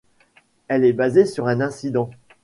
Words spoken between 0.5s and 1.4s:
Elle est basée